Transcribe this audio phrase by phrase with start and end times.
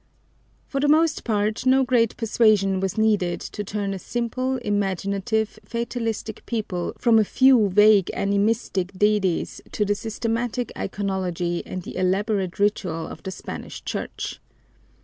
[0.65, 6.43] For the most part, no great persuasion was needed to turn a simple, imaginative, fatalistic
[6.47, 13.05] people from a few vague animistic deities to the systematic iconology and the elaborate ritual
[13.05, 14.41] of the Spanish Church.